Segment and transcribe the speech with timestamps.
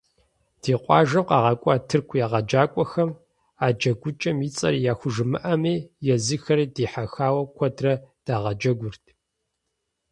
[0.61, 3.09] Ди къуажэм къагъэкӀуа тырку егъэджакӀуэхэм
[3.65, 5.75] а джэгукӏэм и цӀэр яхужымыӏэми,
[6.13, 7.93] езыхэри дихьэхауэ куэдрэ
[8.25, 9.03] дагъэджэгурт.